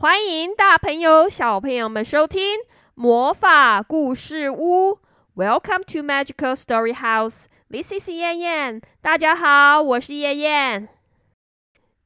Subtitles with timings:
[0.00, 2.60] 欢迎大朋友、小朋友们收听
[2.94, 5.00] 魔法故事屋。
[5.34, 7.46] Welcome to Magical Story House.
[7.68, 8.80] This is 燕燕。
[9.02, 10.88] 大家好，我是燕燕。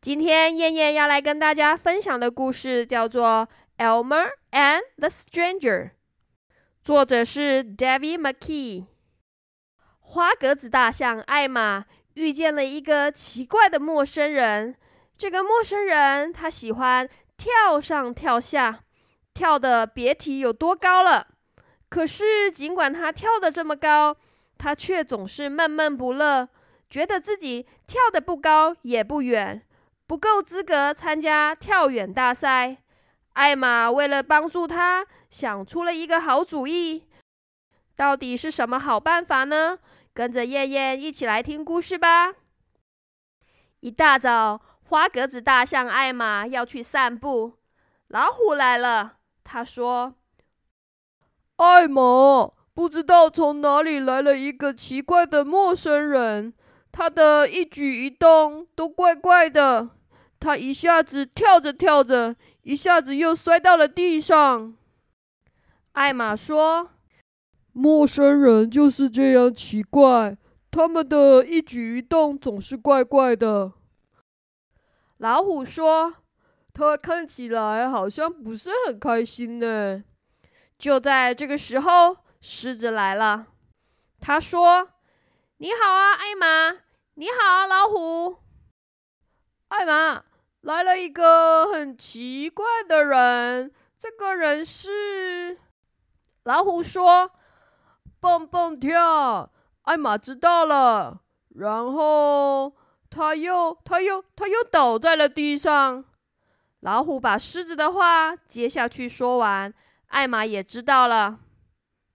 [0.00, 3.46] 今天燕燕要来跟大家分享的故事叫做
[3.84, 5.60] 《Elmer and the Stranger》，
[6.82, 8.86] 作者是 David McKee。
[10.00, 11.84] 花格子大象艾玛
[12.14, 14.76] 遇见了一个奇怪的陌生人。
[15.18, 17.06] 这个陌生人他喜欢。
[17.42, 18.84] 跳上跳下，
[19.34, 21.26] 跳的别提有多高了。
[21.88, 24.16] 可是，尽管他跳的这么高，
[24.56, 26.48] 他却总是闷闷不乐，
[26.88, 29.60] 觉得自己跳的不高也不远，
[30.06, 32.76] 不够资格参加跳远大赛。
[33.32, 37.08] 艾玛为了帮助他，想出了一个好主意。
[37.96, 39.80] 到底是什么好办法呢？
[40.14, 42.34] 跟着燕燕一起来听故事吧。
[43.80, 44.60] 一大早。
[44.92, 47.54] 花格子大象艾玛要去散步，
[48.08, 49.14] 老虎来了。
[49.42, 50.16] 他说
[51.56, 56.52] ：“艾玛，不知道从哪里来了一个奇怪的陌生人，
[56.92, 59.88] 他的一举一动都怪怪的。
[60.38, 64.76] 他一下子跳着跳着，一下子又摔到了地上。”
[65.92, 66.90] 艾玛说
[67.72, 70.36] ：“陌生人就是这样奇怪，
[70.70, 73.72] 他们的一举一动总是怪怪的。”
[75.22, 76.14] 老虎说
[76.74, 80.02] ：“他看起来好像不是很开心呢。”
[80.76, 83.46] 就在这个时候，狮子来了。
[84.20, 84.88] 他说
[85.58, 86.76] ：“你好啊，艾玛！
[87.14, 88.38] 你好啊，老虎！
[89.68, 90.24] 艾玛，
[90.62, 93.72] 来了一个很奇怪的人。
[93.96, 95.60] 这个人是……”
[96.42, 97.30] 老虎说
[98.18, 101.20] ：“蹦蹦跳。”艾玛知道了，
[101.54, 102.72] 然后。
[103.12, 106.06] 他又，他又，他又倒在了地上。
[106.80, 109.72] 老虎把狮子的话接下去说完，
[110.06, 111.40] 艾玛也知道了。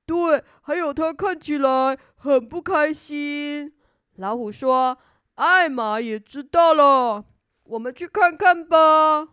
[0.08, 3.76] 对，还有他看起来很不开心。
[4.16, 4.98] 老虎说
[5.36, 7.26] ：“艾玛也知道了，
[7.64, 9.28] 我们去看看吧。”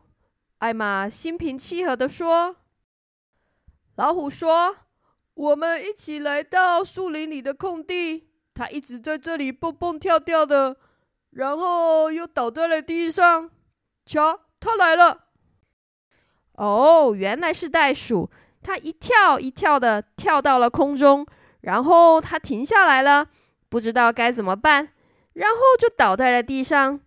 [0.58, 2.56] 艾玛心平气和的说。
[3.96, 4.76] 老虎说
[5.32, 10.76] ：“我们一起来到树林里的空地，他一直在这里蹦蹦跳跳的。”
[11.34, 13.50] 然后又倒在了地上。
[14.06, 15.26] 瞧，他来了！
[16.54, 18.30] 哦，原来是袋鼠。
[18.62, 21.26] 它一跳一跳的跳到了空中，
[21.60, 23.28] 然后它停下来了，
[23.68, 24.88] 不知道该怎么办，
[25.34, 26.98] 然后就倒在了地上。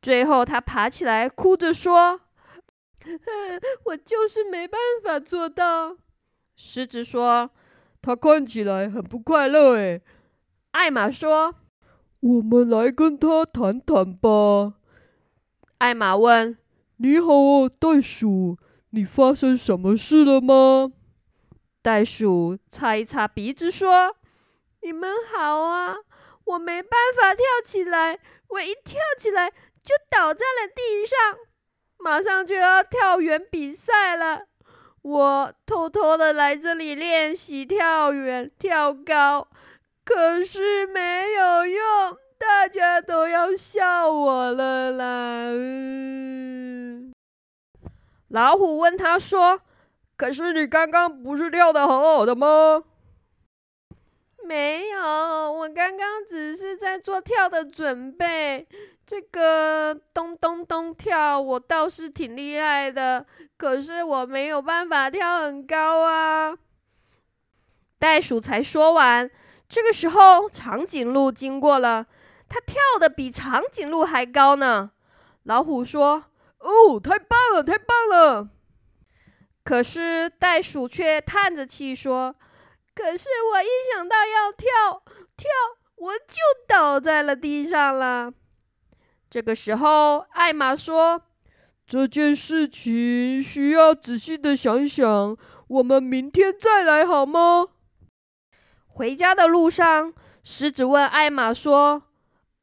[0.00, 2.20] 最后，它爬起来，哭着说
[3.86, 5.96] ：“我就是没办法做到。”
[6.54, 7.50] 狮子说
[8.02, 10.02] ：“他看起来很不快乐。”诶。
[10.72, 11.54] 艾玛说。
[12.20, 14.74] 我们来跟他谈谈吧。
[15.78, 16.58] 艾玛问
[16.98, 18.58] ：“你好，袋鼠，
[18.90, 20.92] 你发生什么事了吗？”
[21.80, 24.16] 袋鼠擦一擦鼻子说
[24.84, 25.96] ：“你们好啊，
[26.44, 31.38] 我没办法跳起来，我一跳起来就倒在了地上。
[31.96, 34.42] 马上就要跳远比赛了，
[35.00, 39.48] 我偷偷的来这里练习跳远、跳高。”
[40.04, 45.52] 可是没有用，大家都要笑我了啦！
[48.28, 49.60] 老虎问他说
[50.16, 52.84] ：“可是你刚刚不是跳的好好的吗
[54.42, 58.66] ？”“没有，我刚刚只是在做跳的准备。
[59.06, 63.26] 这个咚咚咚跳，我倒是挺厉害的。
[63.56, 66.56] 可是我没有办法跳很高啊！”
[67.98, 69.30] 袋鼠才说完。
[69.70, 72.06] 这个时候，长颈鹿经过了，
[72.48, 74.90] 它跳的比长颈鹿还高呢。
[75.44, 76.24] 老虎说
[76.58, 78.48] ：“哦，太棒了，太棒了！”
[79.62, 82.34] 可是袋鼠却叹着气说
[82.96, 85.04] ：“可是我一想到要跳
[85.36, 85.48] 跳，
[85.94, 86.34] 我就
[86.66, 88.32] 倒在了地上了。”
[89.30, 91.22] 这个时候，艾玛说
[91.86, 95.36] ：“这件事情需要仔细的想想，
[95.68, 97.68] 我们明天再来好吗？”
[99.00, 100.12] 回家的路上，
[100.44, 102.02] 狮子问艾玛说：“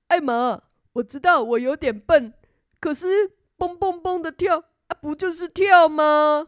[0.10, 0.62] 艾玛，
[0.94, 2.31] 我知道我有点笨，
[2.80, 6.45] 可是蹦蹦蹦的跳啊，不就是跳吗？”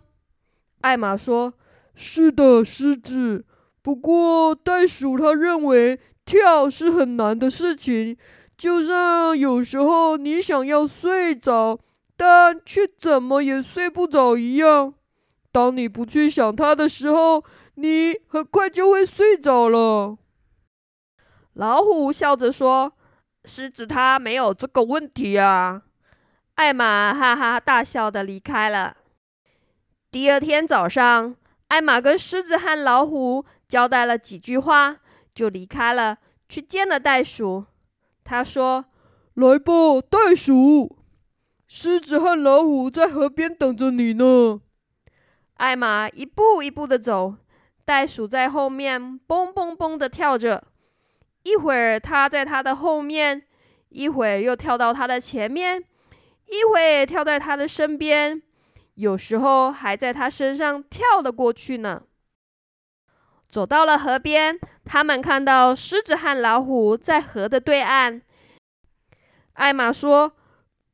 [0.82, 1.56] 艾玛说
[1.96, 3.48] ：“是的，狮子。
[3.82, 8.16] 不过袋鼠他认为跳是很难的事情，
[8.56, 11.80] 就像有时候你想要睡着，
[12.16, 14.94] 但却怎么也睡不着一样。
[15.60, 17.44] 当你不去想它的时候。”
[17.82, 20.18] 你很快就会睡着了。
[21.54, 22.92] 老虎笑着说
[23.46, 25.84] ：“狮子它没有这个问题啊。”
[26.56, 28.98] 艾玛哈哈大笑的离开了。
[30.12, 31.38] 第二天早上，
[31.70, 34.98] 艾玛跟狮子和老虎交代了几句话，
[35.34, 36.18] 就离开了，
[36.50, 37.64] 去见了袋鼠。
[38.26, 38.84] 他说
[39.36, 39.72] ：“来吧，
[40.02, 40.98] 袋鼠，
[41.66, 44.60] 狮子和老虎在河边等着你呢。”
[45.60, 47.36] 艾玛一步一步的走，
[47.84, 50.64] 袋鼠在后面蹦蹦蹦的跳着。
[51.44, 53.44] 一会儿它在它的后面，
[53.90, 55.84] 一会儿又跳到它的前面，
[56.46, 58.42] 一会儿跳在它的身边。
[58.96, 62.04] 有时候还在他身上跳了过去呢。
[63.50, 68.22] 走到了河边，他们看到狮子和老虎在河的对岸。
[69.54, 70.34] 艾玛说：“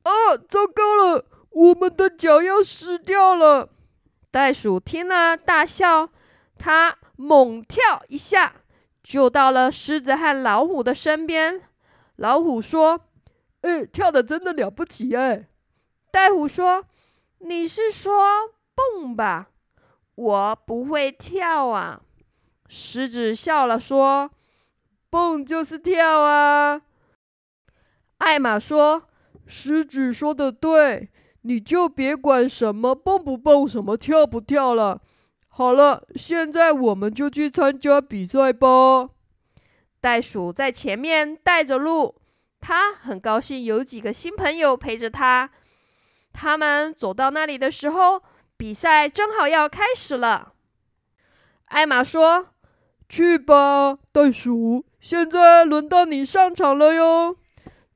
[0.02, 3.70] 啊，糟糕了，我们的脚要湿掉了。”
[4.36, 6.10] 袋鼠听了大笑，
[6.58, 8.56] 它猛跳一下，
[9.02, 11.62] 就到了狮子和老虎的身边。
[12.16, 13.00] 老虎说
[13.62, 15.48] ：“哎，跳的真的了不起哎！”
[16.12, 16.84] 袋鼠说。
[17.38, 18.12] 你是说
[18.74, 19.48] 蹦吧？
[20.14, 22.02] 我不会跳啊。
[22.68, 24.30] 狮子笑了说
[25.08, 26.82] ：“蹦就是跳啊。”
[28.18, 29.04] 艾玛说
[29.46, 31.08] ：“狮子说的对，
[31.46, 35.00] 你就别管什么蹦不蹦，什么跳不跳了。
[35.48, 39.10] 好了，现在我们就去参加比赛吧。”
[40.02, 42.16] 袋鼠在前面带着路，
[42.60, 45.50] 它很高兴有几个新朋友陪着他。
[46.32, 48.22] 他们走到那里的时候，
[48.56, 50.52] 比赛正好要开始了。
[51.66, 52.48] 艾玛说
[53.08, 57.36] ：“去吧，袋鼠，现在轮到你上场了哟。”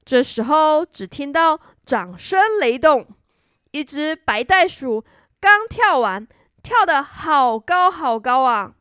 [0.05, 3.07] 这时候，只听到掌声雷动。
[3.71, 5.05] 一只白袋鼠
[5.41, 6.27] 刚跳完，
[6.63, 8.75] 跳得好高好高啊！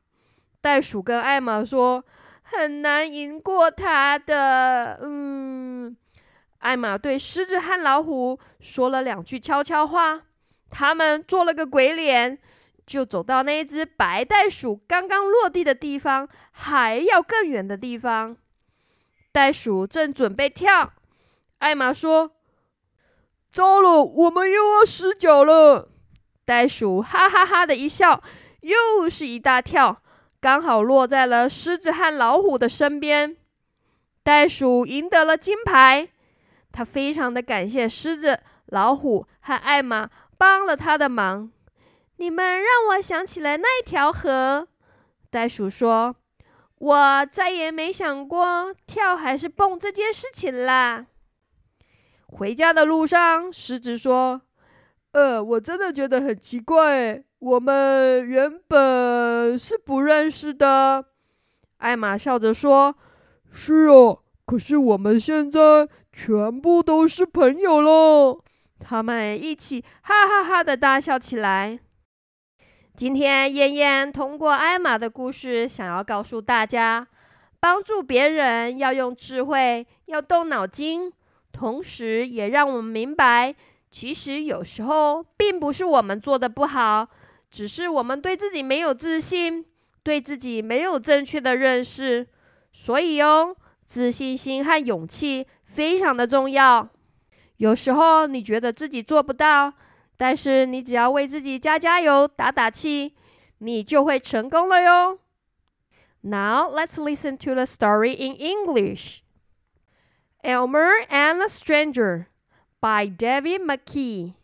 [0.61, 2.03] 袋鼠跟艾玛说
[2.43, 5.95] ：“很难赢过它的。”嗯。
[6.59, 10.23] 艾玛对狮子和老虎说了两句悄悄话，
[10.69, 12.37] 他们做了个鬼脸，
[12.85, 18.35] 就走到那一只白袋鼠刚刚落地的地方，还要更远的地方。
[19.31, 20.91] 袋鼠正准备跳，
[21.59, 22.31] 艾玛说
[23.51, 25.89] ：“糟了，我们又要失脚了。”
[26.45, 28.23] 袋鼠哈哈哈的一笑，
[28.61, 30.01] 又是一大跳，
[30.41, 33.37] 刚好落在了狮子和老虎的身边。
[34.23, 36.09] 袋鼠赢得了金牌。
[36.71, 41.51] 他非常的感谢狮子、老虎和艾玛帮了他的忙。
[42.17, 44.67] 你们让我想起了那条河。
[45.31, 46.15] 袋鼠说
[46.77, 51.07] ：“我再也没想过跳还是蹦这件事情啦。”
[52.31, 54.41] 回家的路上，狮子说
[55.13, 61.05] ：“呃，我真的觉得很奇怪，我们原本是不认识的。”
[61.79, 62.95] 艾玛笑着说
[63.51, 68.41] ：“是哦，可是我们现在……”全部都是朋友喽！
[68.77, 71.79] 他们一起哈哈哈的大笑起来。
[72.93, 77.07] 今天燕燕通过艾玛的故事，想要告诉大家：
[77.61, 81.13] 帮助别人要用智慧，要动脑筋，
[81.51, 83.55] 同时也让我们明白，
[83.89, 87.07] 其实有时候并不是我们做的不好，
[87.49, 89.65] 只是我们对自己没有自信，
[90.03, 92.27] 对自己没有正确的认识。
[92.71, 93.55] 所以哦，
[93.85, 95.47] 自信心和勇气。
[95.71, 96.89] 非常的重要。
[97.57, 99.71] 有时候你觉得自己做不到，
[100.17, 103.13] 但是你只要为自己加加油、打打气，
[103.59, 105.19] 你就会成功了哟。
[106.21, 109.19] Now let's listen to the story in English.
[110.43, 112.29] Elmer and a Stranger
[112.79, 114.35] by David McKee.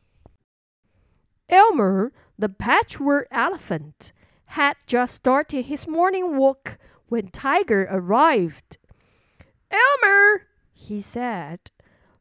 [1.48, 4.12] Elmer, the patchwork elephant,
[4.48, 8.78] had just started his morning walk when Tiger arrived.
[9.72, 11.60] Elmer, he said.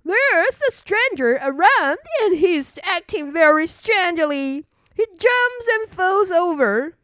[0.04, 4.66] There's a stranger around and he's acting very strangely.
[4.94, 6.96] He jumps and falls over.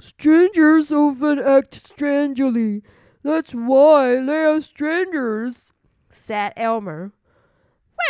[0.00, 2.82] Strangers often act strangely.
[3.22, 5.72] That's why they are strangers,
[6.14, 7.12] said Elmer.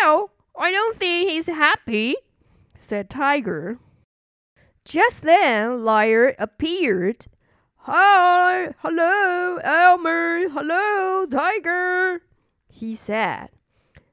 [0.01, 2.17] Well, I don't think he's happy,
[2.79, 3.79] said Tiger.
[4.85, 7.27] Just then, Liar appeared.
[7.79, 12.23] Hi, hello, Elmer, hello, Tiger,
[12.69, 13.49] he said.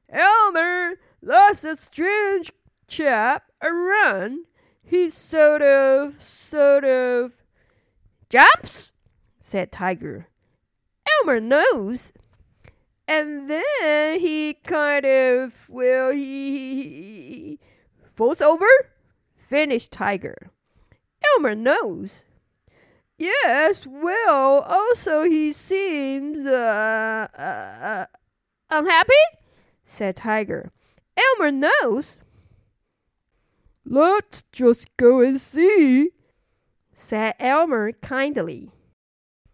[0.08, 2.52] Elmer, that's a strange
[2.88, 4.46] chap around.
[4.82, 7.32] He's sort of, sort of.
[8.28, 8.92] Jumps?
[9.38, 10.28] said Tiger.
[11.06, 12.12] Elmer knows.
[13.14, 17.58] And then he kind of, well, he, he
[18.10, 18.66] falls over?
[19.36, 20.50] finished Tiger.
[21.22, 22.24] Elmer knows.
[23.18, 28.06] Yes, well, also he seems, uh, uh, uh
[28.70, 29.12] Unhappy?
[29.84, 30.72] said Tiger.
[31.14, 32.16] Elmer knows.
[33.84, 36.12] Let's just go and see,
[36.94, 38.70] said Elmer kindly.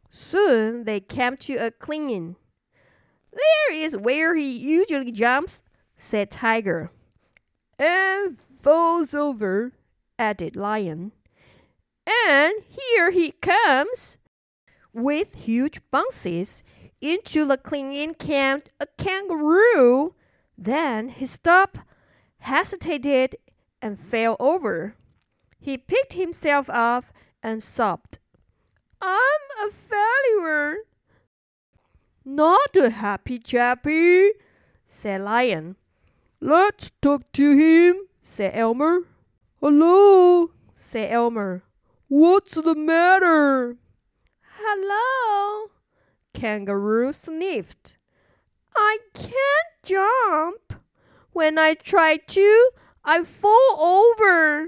[0.08, 2.36] Soon they came to a clearing.
[3.38, 5.62] There is where he usually jumps,
[5.97, 6.90] said Tiger.
[7.78, 9.73] And falls over,
[10.18, 11.12] added Lion.
[12.07, 14.16] And here he comes.
[14.92, 16.64] With huge bounces,
[17.00, 20.14] into the clearing came a kangaroo.
[20.57, 21.78] Then he stopped,
[22.38, 23.37] hesitated,
[23.80, 24.97] and fell over.
[25.61, 27.04] He picked himself up
[27.42, 28.18] and sobbed.
[29.00, 29.21] I'm
[29.62, 30.78] a failure.
[32.30, 34.32] Not a happy chappy,
[34.87, 35.76] said Lion.
[36.42, 39.04] Let's talk to him, said Elmer.
[39.62, 41.64] Hello, said Elmer.
[42.08, 43.78] What's the matter?
[44.61, 45.70] Hello,
[46.35, 47.97] Kangaroo sniffed.
[48.76, 50.82] I can't jump.
[51.32, 52.70] When I try to,
[53.06, 54.64] I fall over.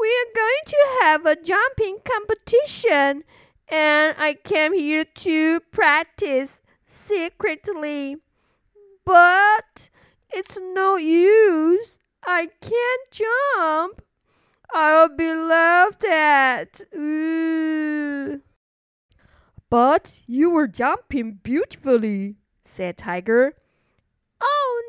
[0.00, 3.24] We are going to have a jumping competition,
[3.68, 6.59] and I came here to practice
[6.90, 8.16] secretly.
[9.04, 9.90] But
[10.30, 11.98] it's no use.
[12.26, 14.02] I can't jump.
[14.72, 16.82] I'll be laughed at.
[16.96, 18.42] Ooh.
[19.68, 23.54] But you were jumping beautifully, said Tiger.
[24.40, 24.82] Oh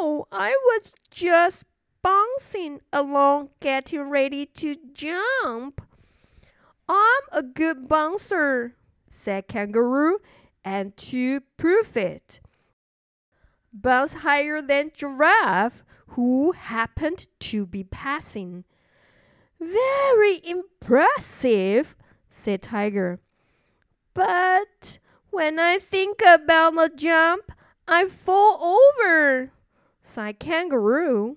[0.00, 1.64] no, I was just
[2.02, 5.82] bouncing along getting ready to jump.
[6.88, 8.76] I'm a good bouncer,
[9.08, 10.20] said Kangaroo,
[10.64, 12.40] and to prove it,
[13.72, 18.64] bounce higher than Giraffe, who happened to be passing.
[19.60, 21.94] Very impressive,
[22.30, 23.20] said Tiger.
[24.14, 24.98] But
[25.30, 27.52] when I think about the jump,
[27.86, 29.50] I fall over,
[30.02, 31.36] sighed Kangaroo.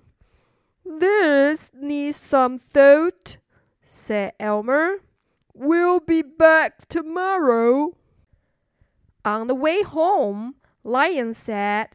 [0.84, 3.36] This needs some thought,
[3.84, 4.98] said Elmer.
[5.52, 7.96] We'll be back tomorrow.
[9.28, 11.88] On the way home, Lion said,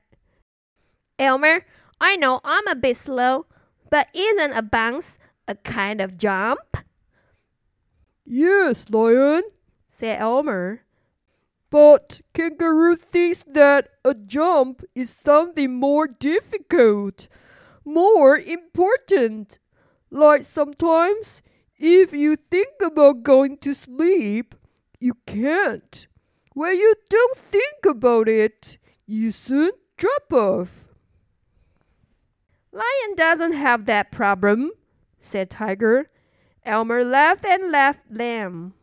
[1.17, 1.65] Elmer,
[1.99, 3.47] I know I'm a bit slow,
[3.89, 6.77] but isn't a bounce a kind of jump?
[8.23, 9.41] Yes, Lion,
[9.87, 10.83] said Elmer.
[11.71, 17.27] But Kangaroo thinks that a jump is something more difficult,
[17.83, 19.57] more important.
[20.11, 21.41] Like sometimes,
[21.79, 24.53] if you think about going to sleep,
[24.99, 26.05] you can't.
[26.53, 30.85] When you don't think about it, you soon drop off.
[32.71, 34.71] Lion doesn't have that problem,
[35.19, 36.09] said Tiger.
[36.63, 38.73] Elmer laughed and left them.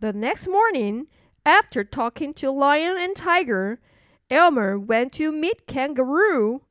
[0.00, 1.08] The next morning,
[1.44, 3.80] after talking to Lion and Tiger,
[4.30, 6.62] Elmer went to meet Kangaroo.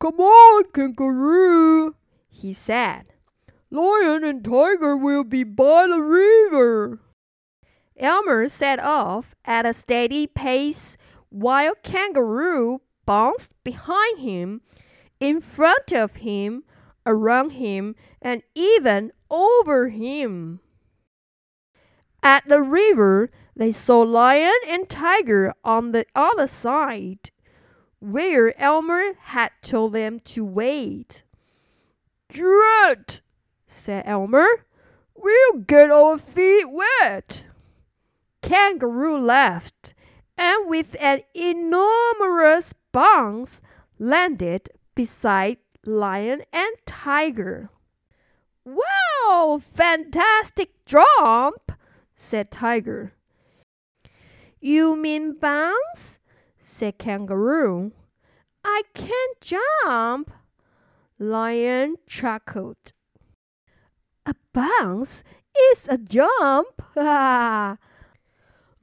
[0.00, 1.94] Come on, Kangaroo,
[2.28, 3.06] he said.
[3.70, 7.00] Lion and Tiger will be by the river.
[7.98, 10.96] Elmer set off at a steady pace
[11.28, 14.62] while Kangaroo bounced behind him,
[15.20, 16.64] in front of him,
[17.06, 20.60] around him, and even over him.
[22.22, 27.30] At the river, they saw Lion and Tiger on the other side,
[28.00, 31.22] where Elmer had told them to wait.
[32.28, 33.20] Drat,
[33.66, 34.66] said Elmer.
[35.14, 37.46] We'll get our feet wet.
[38.44, 39.94] Kangaroo laughed,
[40.36, 43.62] and with an enormous bounce
[43.98, 47.70] landed beside Lion and Tiger.
[48.62, 51.72] Wow, fantastic jump,
[52.14, 53.14] said Tiger.
[54.60, 56.18] You mean bounce?
[56.62, 57.92] said Kangaroo.
[58.62, 60.30] I can't jump.
[61.18, 62.92] Lion chuckled.
[64.26, 65.24] A bounce
[65.72, 66.82] is a jump.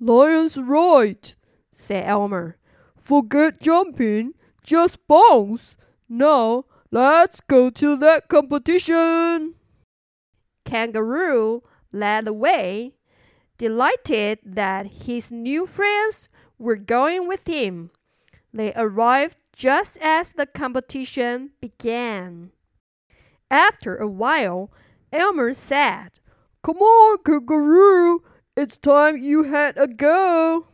[0.03, 1.35] Lion's right,
[1.71, 2.57] said Elmer.
[2.97, 5.75] Forget jumping, just bounce.
[6.09, 9.53] Now let's go to that competition.
[10.65, 12.95] Kangaroo led the way,
[13.59, 17.91] delighted that his new friends were going with him.
[18.51, 22.51] They arrived just as the competition began.
[23.51, 24.71] After a while,
[25.13, 26.19] Elmer said,
[26.63, 28.23] Come on, Kangaroo,
[28.55, 30.65] it's time you had a go.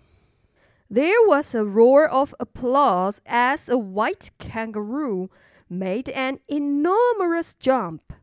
[0.90, 5.30] There was a roar of applause as a white kangaroo
[5.70, 8.14] made an enormous jump.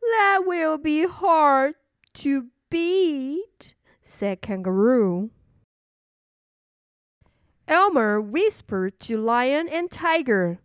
[0.00, 1.74] That will be hard
[2.14, 5.30] to beat, said Kangaroo.
[7.68, 10.60] Elmer whispered to Lion and Tiger.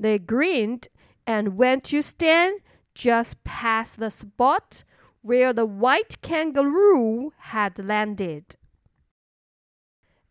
[0.00, 0.88] They grinned
[1.26, 2.60] and went to stand
[2.94, 4.84] just past the spot
[5.26, 8.54] where the white kangaroo had landed.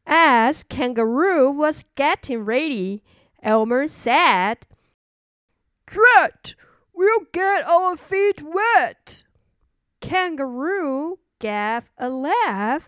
[0.07, 3.03] As Kangaroo was getting ready,
[3.43, 4.65] Elmer said,
[5.85, 6.55] Drat!
[6.93, 9.25] We'll get our feet wet!
[9.99, 12.87] Kangaroo gave a laugh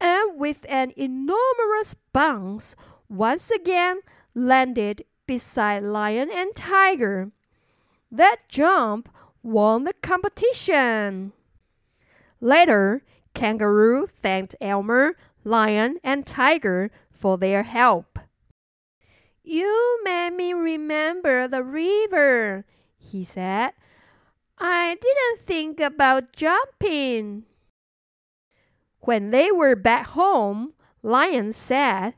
[0.00, 2.74] and with an enormous bounce
[3.10, 4.00] once again
[4.34, 7.30] landed beside Lion and Tiger.
[8.10, 9.10] That jump
[9.42, 11.34] won the competition.
[12.44, 18.18] Later, Kangaroo thanked Elmer, Lion, and Tiger for their help.
[19.44, 22.64] You made me remember the river,
[22.98, 23.74] he said.
[24.58, 27.44] I didn't think about jumping.
[29.02, 32.14] When they were back home, Lion said,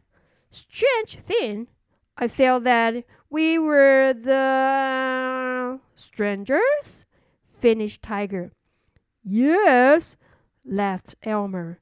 [0.50, 1.68] Strange thing,
[2.16, 7.04] I felt that we were the strangers,
[7.60, 8.52] finished Tiger.
[9.23, 10.15] Yes,
[10.65, 11.79] laughed Elmer.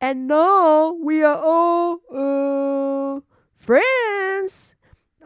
[0.00, 3.20] And now we are all, uh,
[3.54, 4.74] friends.